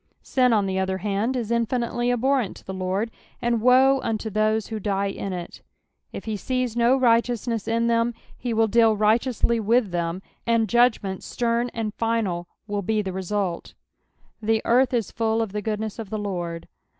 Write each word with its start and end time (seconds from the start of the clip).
Sin, 0.23 0.51
on 0.51 0.65
the 0.65 0.79
other 0.79 0.97
hand, 0.97 1.35
is 1.35 1.51
iuBnitely 1.51 2.11
abhorrent 2.11 2.57
to 2.57 2.65
tho 2.65 2.73
Lord, 2.73 3.11
and 3.39 3.61
woe 3.61 3.99
unto 4.01 4.31
those 4.31 4.65
who 4.65 4.79
die 4.79 5.09
ia 5.11 5.31
it; 5.31 5.61
if 6.11 6.25
he 6.25 6.35
sees 6.35 6.75
no 6.75 6.99
Tighteousness 6.99 7.67
in 7.67 7.85
them, 7.85 8.15
lie 8.43 8.53
will 8.53 8.65
deal 8.67 8.97
righteously 8.97 9.59
with 9.59 9.91
them, 9.91 10.23
and 10.47 10.67
judgment 10.67 11.21
stern 11.21 11.69
and 11.75 11.93
final 11.93 12.47
will 12.65 12.81
be 12.81 13.03
the 13.03 13.13
result." 13.13 13.75
The 14.41 14.63
earth 14.65 14.91
is 14.91 15.11
fuU 15.11 15.39
of 15.39 15.51
the 15.51 15.61
goodness 15.61 15.99
of 15.99 16.09
the 16.09 16.17
Lard." 16.17 16.67